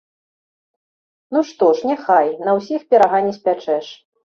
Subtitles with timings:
[1.37, 3.85] Ну, што ж, няхай, на ўсіх пірага не спячэш.